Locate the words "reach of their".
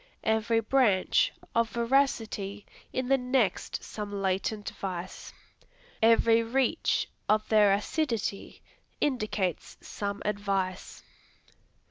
6.41-7.71